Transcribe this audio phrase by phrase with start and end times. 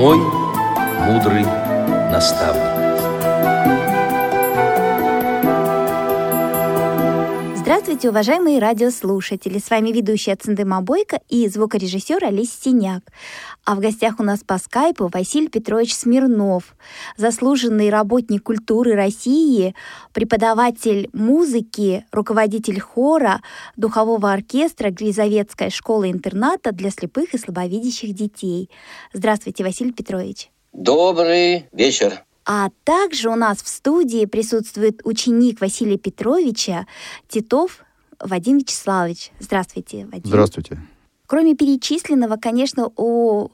[0.00, 0.16] Мой
[1.04, 1.44] мудрый
[2.10, 2.69] наставник.
[7.90, 9.58] Здравствуйте, уважаемые радиослушатели!
[9.58, 13.02] С вами ведущая Циндема Бойко и звукорежиссер Олесь Синяк.
[13.64, 16.76] А в гостях у нас по скайпу Василий Петрович Смирнов,
[17.16, 19.74] заслуженный работник культуры России,
[20.12, 23.42] преподаватель музыки, руководитель хора,
[23.76, 28.70] духового оркестра Глизоветской школы-интерната для слепых и слабовидящих детей.
[29.12, 30.48] Здравствуйте, Василий Петрович!
[30.72, 32.24] Добрый вечер!
[32.46, 36.86] А также у нас в студии присутствует ученик Василия Петровича
[37.28, 37.84] Титов
[38.18, 39.30] Вадим Вячеславович.
[39.40, 40.26] Здравствуйте, Вадим.
[40.26, 40.78] Здравствуйте.
[41.26, 43.50] Кроме перечисленного, конечно, у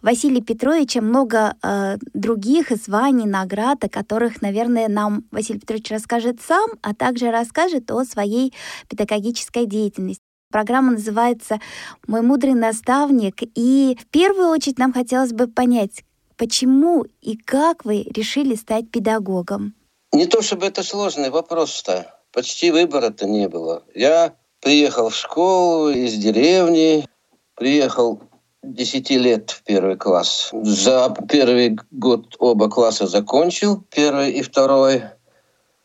[0.00, 6.70] Василия Петровича много э, других званий, наград, о которых, наверное, нам Василий Петрович расскажет сам,
[6.82, 8.54] а также расскажет о своей
[8.88, 10.22] педагогической деятельности.
[10.52, 11.58] Программа называется
[12.06, 13.42] «Мой мудрый наставник».
[13.56, 16.04] И в первую очередь нам хотелось бы понять,
[16.36, 19.74] Почему и как вы решили стать педагогом?
[20.12, 22.14] Не то чтобы это сложный вопрос-то.
[22.30, 23.82] Почти выбора-то не было.
[23.94, 27.08] Я приехал в школу из деревни,
[27.54, 28.20] приехал
[28.62, 30.50] 10 лет в первый класс.
[30.52, 35.04] За первый год оба класса закончил, первый и второй.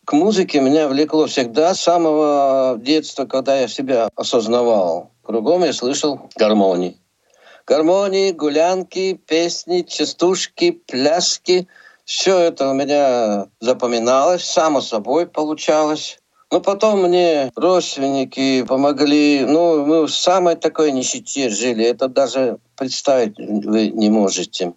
[0.03, 5.11] К музыке меня влекло всегда с самого детства, когда я себя осознавал.
[5.23, 6.97] Кругом я слышал гармонии
[7.65, 11.67] гармонии, гулянки, песни, частушки, пляски.
[12.05, 16.19] Все это у меня запоминалось, само собой получалось.
[16.51, 19.45] Но потом мне родственники помогли.
[19.47, 21.85] Ну, мы в самой такой нищете жили.
[21.85, 24.73] Это даже представить вы не можете.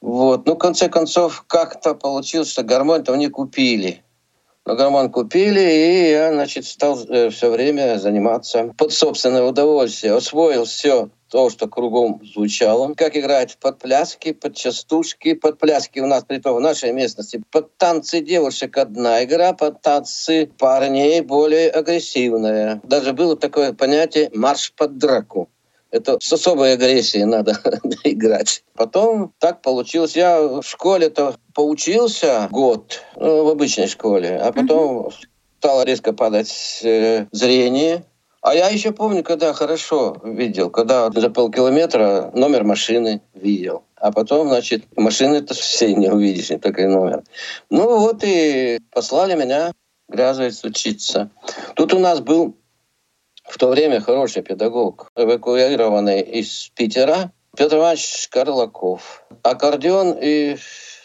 [0.00, 0.46] Вот.
[0.46, 4.02] Ну, в конце концов, как-то получилось, что гармонь-то мне купили.
[4.64, 10.14] Но гармонь купили, и я, значит, стал э, все время заниматься под собственное удовольствие.
[10.14, 12.92] Освоил все то, что кругом звучало.
[12.94, 17.42] Как играть под пляски, под частушки, под пляски у нас, при том, в нашей местности.
[17.50, 22.80] Под танцы девушек одна игра, под танцы парней более агрессивная.
[22.84, 25.48] Даже было такое понятие «марш под драку».
[25.92, 27.58] Это с особой агрессией надо
[28.04, 28.62] играть.
[28.74, 30.16] Потом так получилось.
[30.16, 35.10] Я в школе-то поучился год, ну, в обычной школе, а потом
[35.58, 38.04] стало резко падать э, зрение.
[38.42, 43.84] А я еще помню, когда хорошо видел, когда за полкилометра номер машины видел.
[43.96, 47.22] А потом, значит, машины-то все не увидишь, не только и номер.
[47.68, 49.72] Ну вот и послали меня
[50.08, 51.30] Грязовец учиться.
[51.74, 52.56] Тут у нас был
[53.44, 59.24] в то время хороший педагог, эвакуированный из Питера, Петр Иванович Карлаков.
[59.42, 60.56] Аккордеон и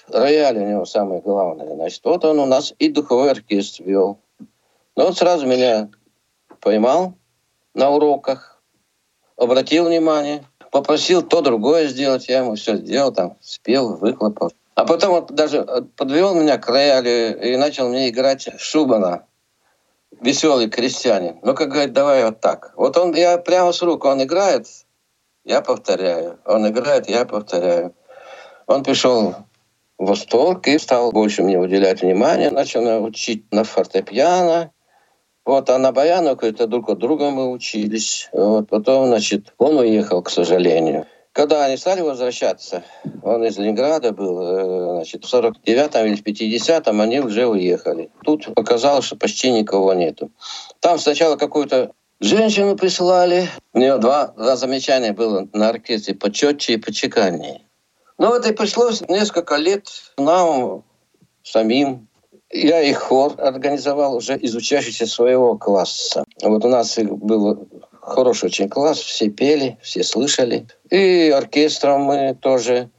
[0.08, 1.76] рояль у него самое главное.
[1.76, 4.20] Значит, вот он у нас и духовой оркестр вел.
[4.96, 5.90] Ну вот сразу меня
[6.62, 7.16] поймал,
[7.76, 8.60] на уроках,
[9.38, 14.52] обратил внимание, попросил то другое сделать, я ему все сделал, там, спел, выхлопал.
[14.74, 19.26] А потом вот даже э, подвел меня к роялю и начал мне играть Шубана,
[20.20, 21.40] веселый крестьянин.
[21.44, 22.74] Ну, как говорит, давай вот так.
[22.76, 24.68] Вот он, я прямо с рук, он играет,
[25.46, 26.40] я повторяю.
[26.46, 27.94] Он играет, я повторяю.
[28.68, 29.36] Он пришел
[29.98, 34.72] в восторг и стал больше мне уделять внимание, начал учить на фортепиано,
[35.46, 38.30] вот, а на баянах это друг от друга мы учились.
[38.34, 41.06] Вот, потом, значит, он уехал, к сожалению.
[41.34, 42.84] Когда они стали возвращаться,
[43.22, 48.10] он из Ленинграда был, э, значит, в 49-м или в 50-м они уже уехали.
[48.24, 50.32] Тут оказалось, что почти никого нету.
[50.80, 51.92] Там сначала какую-то
[52.22, 53.50] женщину прислали.
[53.74, 57.62] У нее два, два замечания было на оркестре, почетче и почеканнее.
[58.18, 60.84] Ну вот и пришлось несколько лет нам
[61.44, 62.08] самим
[62.56, 66.24] я и хор организовал уже из учащихся своего класса.
[66.42, 67.68] Вот у нас был
[68.02, 70.68] хороший очень класс, все пели, все слышали.
[70.90, 72.90] И оркестром мы тоже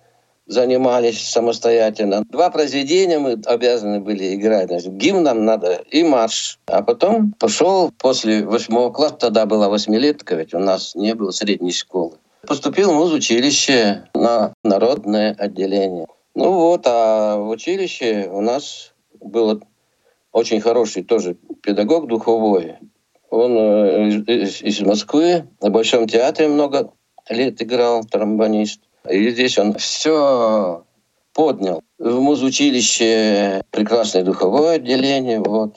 [0.46, 2.22] занимались самостоятельно.
[2.28, 4.68] Два произведения мы обязаны были играть.
[4.68, 6.58] Значит, гимн надо и марш.
[6.66, 11.72] А потом пошел после восьмого класса, тогда была восьмилетка, ведь у нас не было средней
[11.72, 12.12] школы.
[12.46, 16.06] Поступил в училище на народное отделение.
[16.34, 18.92] Ну вот, а в училище у нас
[19.26, 19.62] был
[20.32, 22.76] очень хороший тоже педагог духовой.
[23.30, 26.92] Он э, из, из Москвы, на Большом театре много
[27.28, 28.80] лет играл, тромбонист.
[29.08, 30.84] И здесь он все
[31.32, 31.82] поднял.
[31.98, 35.40] В музучилище прекрасное духовое отделение.
[35.40, 35.76] Вот.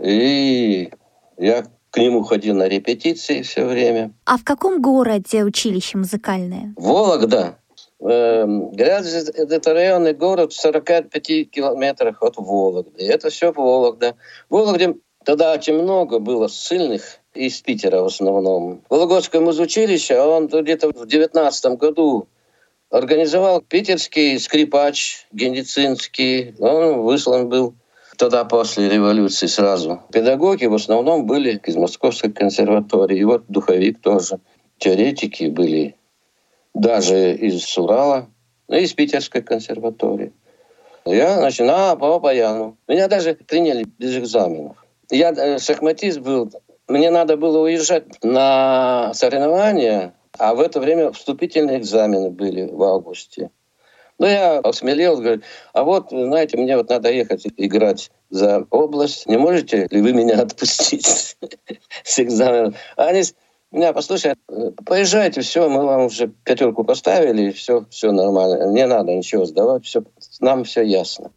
[0.00, 0.90] И
[1.38, 4.12] я к нему ходил на репетиции все время.
[4.24, 6.72] А в каком городе училище музыкальное?
[6.76, 7.58] Вологда.
[8.02, 13.06] Грязь– это районный город в 45 километрах от Вологды.
[13.06, 14.16] Это все Вологда.
[14.50, 18.82] В Вологде тогда очень много было сильных из Питера в основном.
[18.90, 22.26] Вологодское музучилище, он где-то в 19 году
[22.90, 26.56] организовал питерский скрипач Геницинский.
[26.58, 27.74] Он выслан был
[28.18, 30.02] тогда после революции сразу.
[30.12, 33.18] Педагоги в основном были из Московской консерватории.
[33.18, 34.40] И вот духовик тоже.
[34.78, 35.94] Теоретики были
[36.74, 38.28] даже из Урала,
[38.68, 40.32] ну, из Питерской консерватории.
[41.04, 42.76] Я начинал по баяну.
[42.86, 44.76] Меня даже приняли без экзаменов.
[45.10, 46.50] Я э, шахматист был.
[46.88, 53.50] Мне надо было уезжать на соревнования, а в это время вступительные экзамены были в августе.
[54.18, 55.42] Ну, я осмелел, говорю,
[55.72, 59.26] а вот, знаете, мне вот надо ехать играть за область.
[59.26, 61.36] Не можете ли вы меня отпустить
[62.04, 62.74] с экзаменом?
[62.96, 63.24] Они
[63.72, 64.34] меня послушай,
[64.84, 68.70] поезжайте, все, мы вам уже пятерку поставили, все, все нормально.
[68.70, 70.04] Не надо ничего сдавать, все,
[70.40, 71.30] нам все ясно.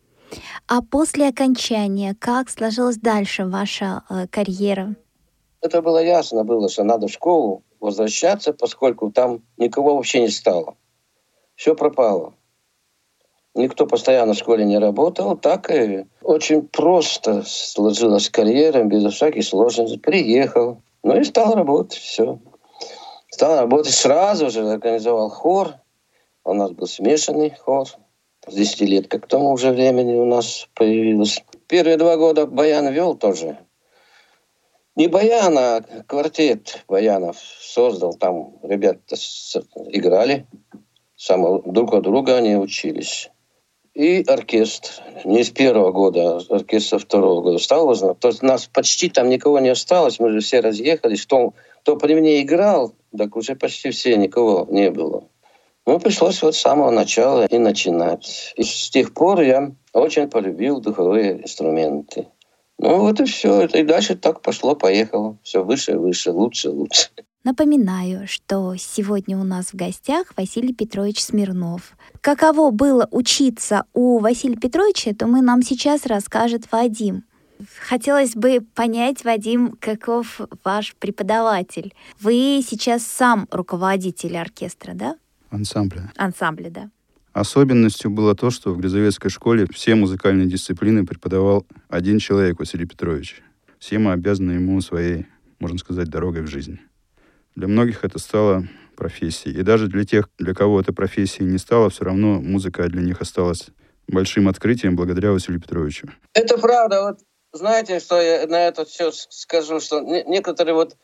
[0.68, 4.96] А после окончания, как сложилась дальше ваша э, карьера?
[5.62, 10.76] Это было ясно, было, что надо в школу возвращаться, поскольку там никого вообще не стало.
[11.56, 12.34] Все пропало.
[13.54, 19.98] Никто постоянно в школе не работал, так и очень просто сложилась карьера, без всяких сложностей.
[19.98, 22.40] Приехал, ну и стал работать, все.
[23.30, 25.76] Стал работать сразу же, организовал хор.
[26.44, 27.88] У нас был смешанный хор.
[28.48, 31.44] С 10 лет, как тому уже времени у нас появилось.
[31.68, 33.60] Первые два года Баян вел тоже.
[34.96, 38.16] Не Баян, а квартет Баянов создал.
[38.16, 39.16] Там ребята
[39.92, 40.48] играли.
[41.16, 43.30] Само, друг от друга они учились
[43.96, 44.92] и оркестр.
[45.24, 48.20] Не с первого года, а оркестр со второго года стал узнать.
[48.20, 51.26] То есть нас почти там никого не осталось, мы же все разъехались.
[51.26, 55.24] Кто, кто при мне играл, так уже почти все, никого не было.
[55.88, 58.54] Ну, пришлось вот с самого начала и начинать.
[58.58, 62.28] И с тех пор я очень полюбил духовые инструменты.
[62.78, 63.66] Ну вот и все.
[63.66, 65.38] И дальше так пошло-поехало.
[65.44, 67.10] Все выше выше, лучше лучше.
[67.46, 71.96] Напоминаю, что сегодня у нас в гостях Василий Петрович Смирнов.
[72.26, 77.24] Каково было учиться у Василия Петровича, то мы нам сейчас расскажет Вадим.
[77.82, 81.94] Хотелось бы понять, Вадим, каков ваш преподаватель.
[82.20, 85.18] Вы сейчас сам руководитель оркестра, да?
[85.52, 86.12] Ансамбля.
[86.18, 86.90] Ансамбля, да.
[87.34, 93.44] Особенностью было то, что в Грязовецкой школе все музыкальные дисциплины преподавал один человек, Василий Петрович.
[93.78, 95.28] Все мы обязаны ему своей,
[95.60, 96.80] можно сказать, дорогой в жизни.
[97.56, 99.60] Для многих это стало профессией.
[99.60, 103.22] И даже для тех, для кого эта профессия не стала, все равно музыка для них
[103.22, 103.68] осталась
[104.08, 106.10] большим открытием благодаря Василию Петровичу.
[106.34, 107.04] Это правда.
[107.04, 107.20] Вот
[107.54, 110.96] знаете, что я на это все скажу, что некоторые вот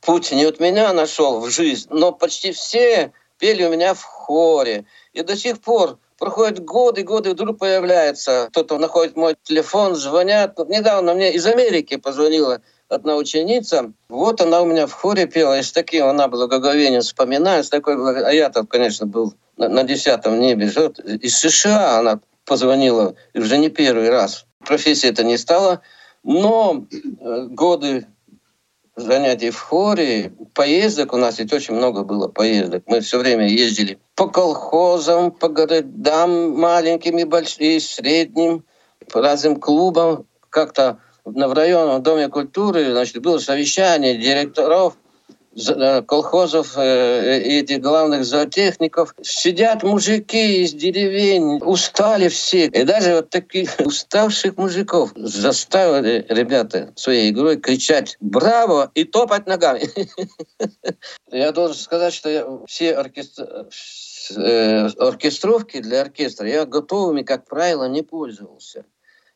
[0.00, 4.84] путь не от меня нашел в жизнь, но почти все пели у меня в хоре.
[5.12, 10.58] И до сих пор проходят годы, годы, вдруг появляется, кто-то находит мой телефон, звонят.
[10.68, 15.62] Недавно мне из Америки позвонила одна ученица, вот она у меня в хоре пела, и
[15.62, 20.66] с таким она благоговением вспоминает, с такой, а я-то, конечно, был на, на десятом небе.
[20.66, 24.46] Из США она позвонила, и уже не первый раз.
[24.64, 25.80] Профессия это не стала,
[26.22, 28.06] но э, годы
[28.96, 32.84] занятий в хоре, поездок, у нас ведь очень много было поездок.
[32.86, 38.64] Мы все время ездили по колхозам, по городам маленьким и большим, и средним,
[39.10, 40.26] по разным клубам.
[40.50, 44.96] Как-то в районном доме культуры значит, было совещание директоров
[45.56, 49.14] э, колхозов э, и этих главных зоотехников.
[49.22, 52.66] Сидят мужики из деревень, устали все.
[52.66, 59.88] И даже вот таких уставших мужиков заставили ребята своей игрой кричать «Браво!» и топать ногами.
[61.32, 63.68] Я должен сказать, что все оркестр
[64.36, 68.84] э, оркестровки для оркестра я готовыми, как правило, не пользовался.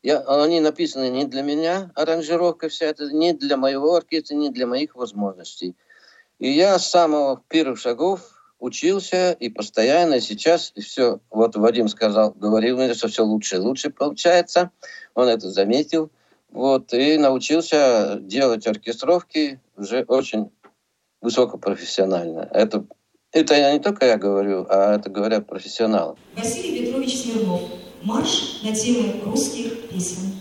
[0.08, 4.66] Я, они написаны не для меня, аранжировка вся это, не для моего оркестра, не для
[4.66, 5.76] моих возможностей.
[6.38, 8.20] И я с самого первых шагов
[8.58, 11.20] учился и постоянно и сейчас и все.
[11.28, 14.70] Вот Вадим сказал, говорил мне, что все лучше и лучше получается.
[15.12, 16.10] Он это заметил.
[16.52, 20.50] Вот, и научился делать оркестровки уже очень
[21.20, 22.48] высокопрофессионально.
[22.50, 22.86] Это,
[23.32, 26.16] это я не только я говорю, а это говорят профессионалы.
[26.34, 30.37] Василий Петрович Смирнов Марш на темы русских песен.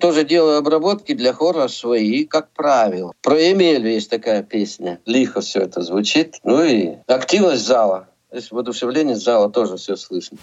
[0.00, 3.12] Тоже делаю обработки для хора свои, как правило.
[3.22, 4.98] Про Емелю есть такая песня.
[5.06, 6.36] Лихо все это звучит.
[6.42, 8.08] Ну и активность зала.
[8.30, 10.38] То есть воодушевление зала тоже все слышно.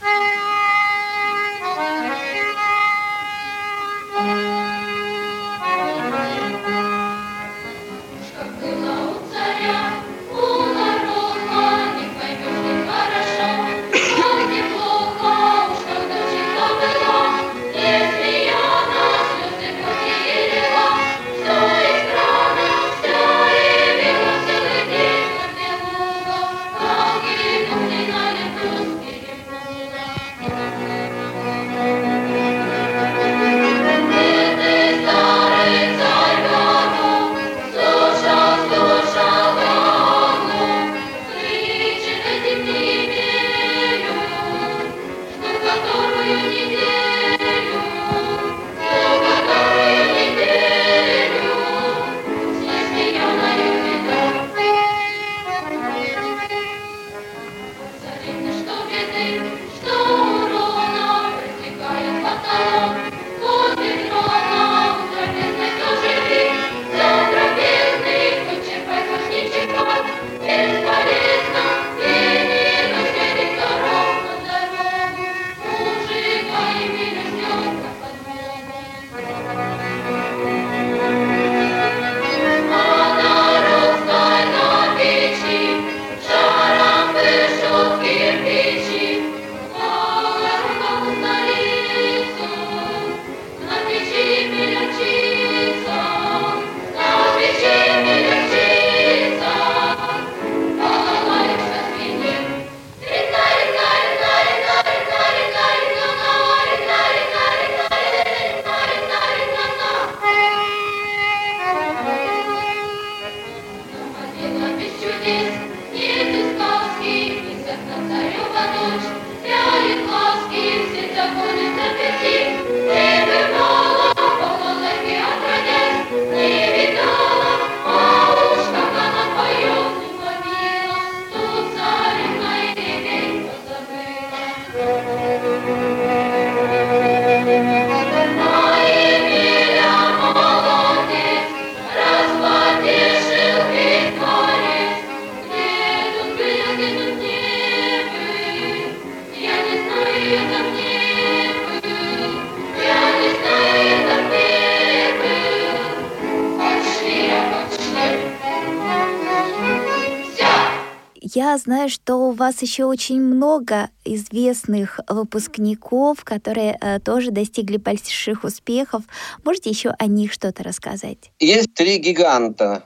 [161.33, 168.45] Я знаю, что у вас еще очень много известных выпускников, которые э, тоже достигли больших
[168.45, 169.03] успехов.
[169.43, 171.31] Можете еще о них что-то рассказать?
[171.39, 172.83] Есть три гиганта.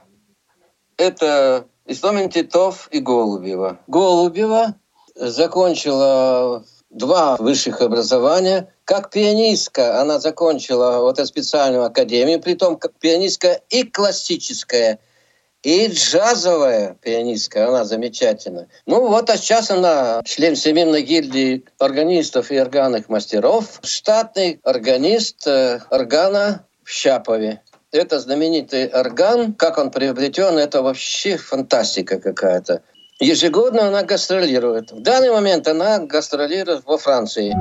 [0.96, 3.78] Это Истомин Титов и Голубева.
[3.86, 4.74] Голубева
[5.14, 8.72] закончила два высших образования.
[8.84, 14.98] Как пианистка она закончила вот эту специальную академию, при том как пианистка и классическая–
[15.62, 18.68] и джазовая пианистка, она замечательная.
[18.86, 25.80] Ну вот, а сейчас она член Всемирной гильдии органистов и органных мастеров, штатный органист э,
[25.90, 27.62] органа в Щапове.
[27.92, 32.82] Это знаменитый орган, как он приобретен, это вообще фантастика какая-то.
[33.20, 34.90] Ежегодно она гастролирует.
[34.90, 37.54] В данный момент она гастролирует во Франции.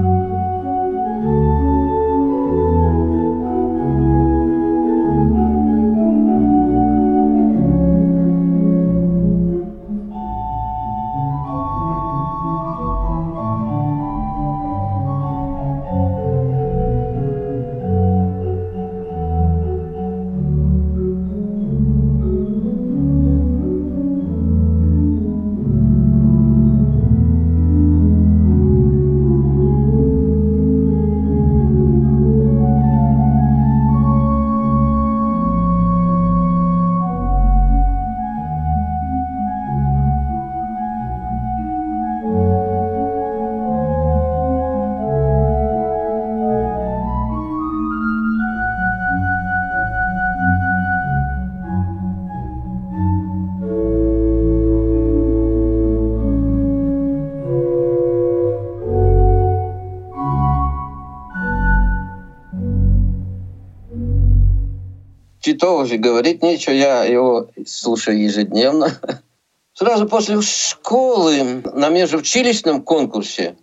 [65.82, 68.92] Титова же говорить нечего, я его слушаю ежедневно.
[69.74, 73.56] Сразу после школы на межучилищном конкурсе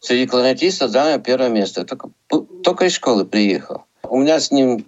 [0.00, 1.84] среди кларнетистов занял первое место.
[1.84, 2.10] Только,
[2.64, 3.84] только из школы приехал.
[4.02, 4.84] У меня с ним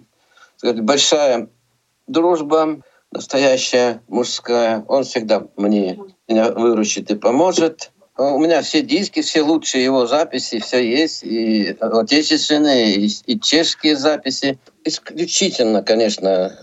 [0.57, 1.47] сказать, большая
[2.07, 4.83] дружба, настоящая, мужская.
[4.87, 7.91] Он всегда мне меня выручит и поможет.
[8.17, 13.95] У меня все диски, все лучшие его записи, все есть, и отечественные, и, и чешские
[13.95, 14.59] записи.
[14.83, 16.55] Исключительно, конечно,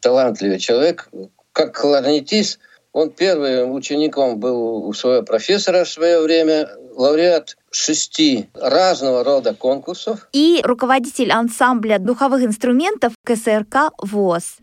[0.00, 1.10] талантливый человек.
[1.52, 2.58] Как кларнетист,
[2.92, 10.28] он первым учеником был у своего профессора в свое время, лауреат шести разного рода конкурсов.
[10.32, 14.58] И руководитель ансамбля духовых инструментов КСРК ВОЗ.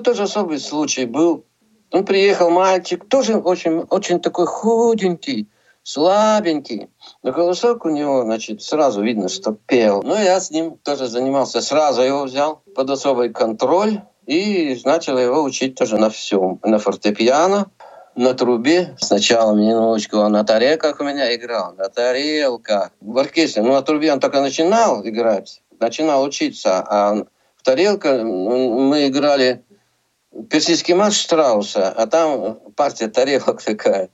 [0.00, 1.44] Это тоже особый случай был.
[1.92, 5.48] Он приехал, мальчик, тоже очень, очень такой худенький,
[5.82, 6.88] слабенький.
[7.22, 10.02] Но голосок у него, значит, сразу видно, что пел.
[10.02, 11.60] Ну, я с ним тоже занимался.
[11.60, 16.60] Сразу его взял под особый контроль и начал его учить тоже на всем.
[16.62, 17.70] На фортепиано,
[18.14, 18.94] на трубе.
[18.98, 22.92] Сначала немножечко он на тарелках у меня играл, на тарелках.
[23.00, 27.14] В оркестре, ну, на трубе он только начинал играть начинал учиться, а
[27.56, 29.64] в тарелка мы играли
[30.48, 34.10] персидский марш Штрауса, а там партия тарелок такая.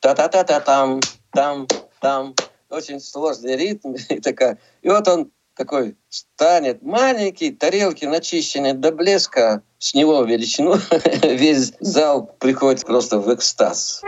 [0.00, 1.00] Та-та-та-та там,
[1.32, 1.66] там,
[2.00, 2.34] там.
[2.68, 3.94] Очень сложный ритм.
[4.08, 4.58] И, такая.
[4.82, 10.76] и вот он такой станет маленький, тарелки начищены до блеска, с него величину
[11.22, 14.02] весь зал приходит просто в экстаз.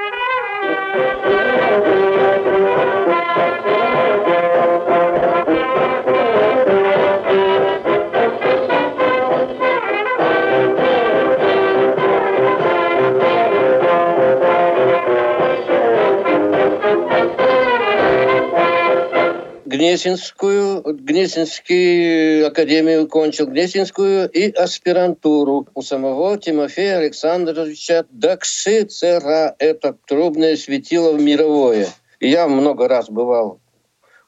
[19.68, 29.54] Гнесинскую, Гнесинскую академию кончил, Гнесинскую и аспирантуру у самого Тимофея Александровича Дакшицера.
[29.58, 31.88] Это трубное светило мировое.
[32.18, 33.60] Я много раз бывал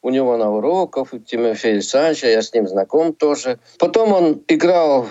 [0.03, 3.61] у него на уроках, у Тимофея Александровича, я с ним знаком тоже.
[3.79, 5.07] Потом он играл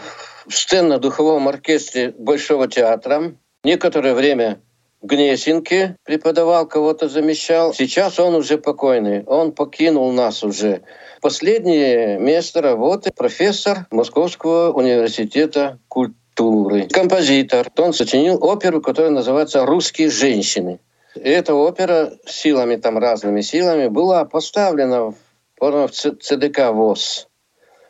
[0.47, 3.33] в сценно-духовом оркестре Большого театра.
[3.63, 4.61] Некоторое время
[5.01, 7.73] в Гнесинке преподавал, кого-то замещал.
[7.73, 10.81] Сейчас он уже покойный, он покинул нас уже.
[11.21, 17.67] Последнее место работы профессор Московского университета культуры, композитор.
[17.77, 20.79] Он сочинил оперу, которая называется «Русские женщины».
[21.15, 25.13] Эта опера силами, там разными силами, была поставлена
[25.59, 27.28] в ЦДК ВОЗ.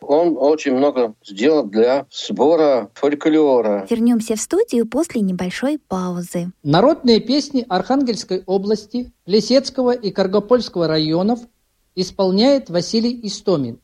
[0.09, 3.85] Он очень много сделал для сбора фольклора.
[3.87, 6.51] Вернемся в студию после небольшой паузы.
[6.63, 11.41] Народные песни Архангельской области, Лисецкого и Каргопольского районов
[11.93, 13.81] исполняет Василий Истомин.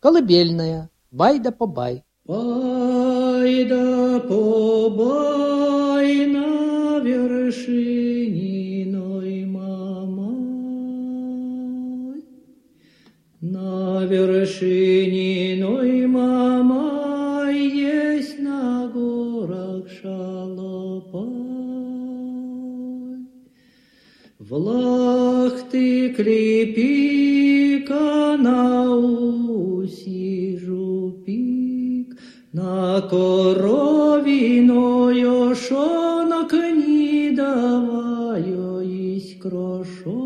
[0.00, 2.04] Колыбельная «Байда по бай».
[2.24, 7.95] Байда по бай на вершине
[13.96, 21.24] На вершине ной мама есть на горах шалопай.
[24.38, 28.04] В лахты клепика
[28.38, 32.18] на уси жупик,
[32.52, 34.44] на коровиную
[35.54, 40.25] шонок не даваю есть крошонок,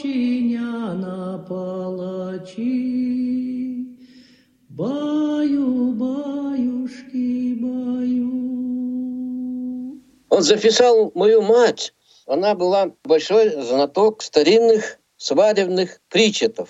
[0.00, 2.66] овчиня на палачі.
[4.68, 8.30] Баю, баюшки, баю.
[10.28, 11.94] Он записал мою мать.
[12.26, 16.68] Она была большой знаток старинных свадебных причетов.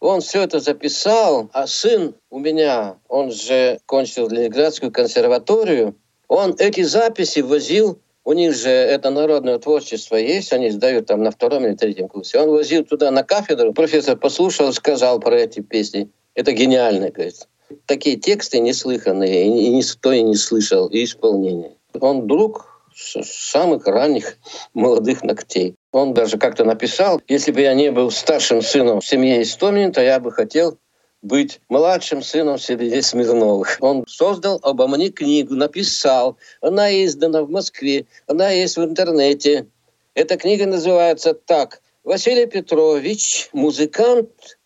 [0.00, 5.94] Он все это записал, а сын у меня, он же кончил Ленинградскую консерваторию,
[6.28, 11.30] он эти записи возил, у них же это народное творчество есть, они сдают там на
[11.30, 12.40] втором или третьем курсе.
[12.40, 16.10] Он возил туда на кафедру, профессор послушал, сказал про эти песни.
[16.34, 17.46] Это гениально, говорит.
[17.86, 21.72] Такие тексты неслыханные, и никто и не слышал, и исполнение.
[22.00, 24.38] Он друг самых ранних
[24.74, 25.74] молодых ногтей.
[25.92, 30.00] Он даже как-то написал, если бы я не был старшим сыном в семье Истомин, то
[30.00, 30.78] я бы хотел
[31.24, 33.78] быть младшим сыном семьи Смирновых.
[33.80, 36.36] Он создал обо мне книгу, написал.
[36.60, 39.66] Она издана в Москве, она есть в интернете.
[40.14, 41.80] Эта книга называется так.
[42.04, 44.58] Василий Петрович, музыкант,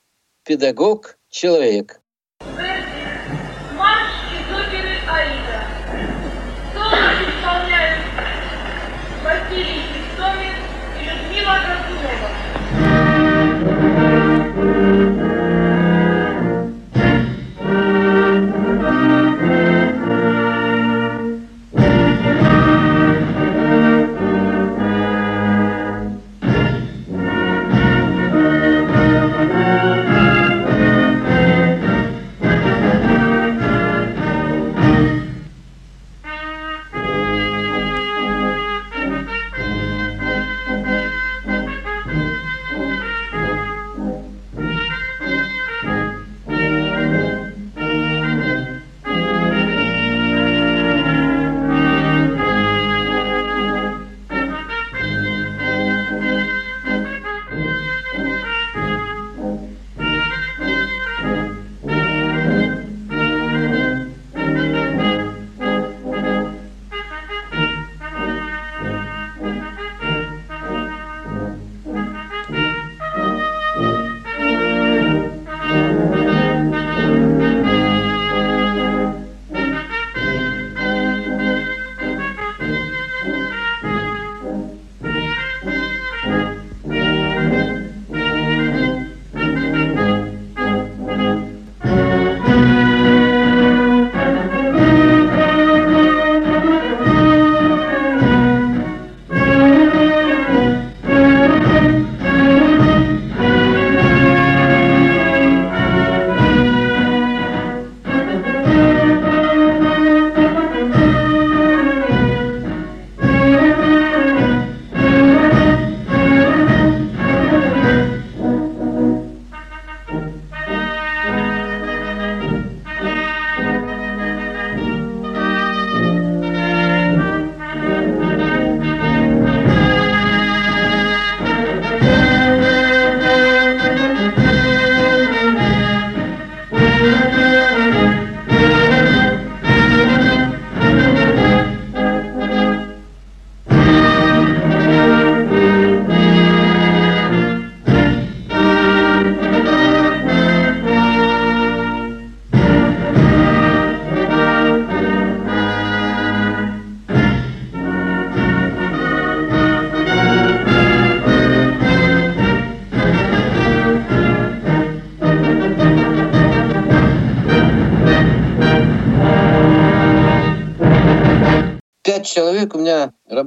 [0.44, 2.00] педагог, человек.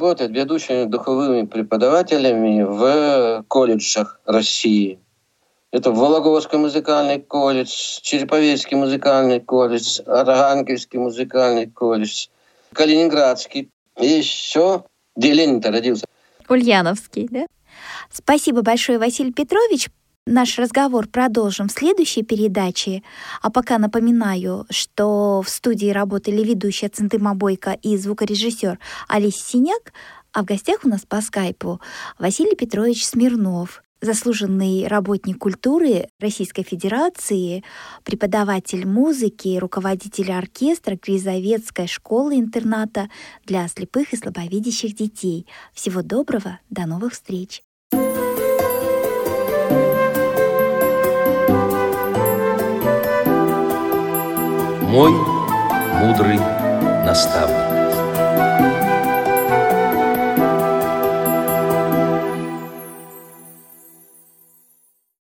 [0.01, 4.99] Меня работают ведущими духовыми преподавателями в колледжах России.
[5.71, 12.27] Это Вологодский музыкальный колледж, Череповецкий музыкальный колледж, Архангельский музыкальный колледж,
[12.73, 13.69] Калининградский.
[13.99, 14.83] И еще,
[15.15, 16.05] где Ленин-то родился.
[16.49, 17.45] Ульяновский, да?
[18.11, 19.89] Спасибо большое, Василий Петрович.
[20.27, 23.01] Наш разговор продолжим в следующей передаче.
[23.41, 29.93] А пока напоминаю, что в студии работали ведущая Центыма Бойко и звукорежиссер Олеся Синяк,
[30.31, 31.81] а в гостях у нас по скайпу
[32.19, 37.63] Василий Петрович Смирнов, заслуженный работник культуры Российской Федерации,
[38.03, 43.09] преподаватель музыки, руководитель оркестра Грязовецкой школы-интерната
[43.45, 45.47] для слепых и слабовидящих детей.
[45.73, 47.63] Всего доброго, до новых встреч!
[54.91, 55.13] Мой
[56.01, 56.37] мудрый
[57.05, 57.70] наставник.